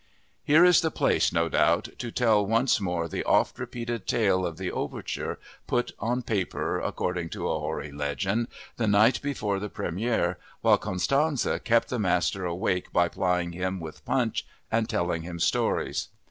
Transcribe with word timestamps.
Here 0.43 0.65
is 0.65 0.81
the 0.81 0.89
place, 0.89 1.31
no 1.31 1.47
doubt, 1.47 1.87
to 1.99 2.09
tell 2.11 2.43
once 2.43 2.81
more 2.81 3.07
the 3.07 3.23
oft 3.23 3.59
repeated 3.59 4.07
tale 4.07 4.47
of 4.47 4.57
the 4.57 4.71
overture, 4.71 5.37
put 5.67 5.91
on 5.99 6.23
paper, 6.23 6.79
according 6.79 7.29
to 7.29 7.47
a 7.47 7.59
hoary 7.59 7.91
legend, 7.91 8.47
the 8.77 8.87
night 8.87 9.21
before 9.21 9.59
the 9.59 9.69
première 9.69 10.37
while 10.61 10.79
Constanze 10.79 11.61
kept 11.63 11.89
the 11.89 11.99
master 11.99 12.45
awake 12.45 12.91
by 12.91 13.09
plying 13.09 13.51
him 13.51 13.79
with 13.79 14.03
punch 14.03 14.43
and 14.71 14.89
telling 14.89 15.21
him 15.21 15.39
stories. 15.39 16.07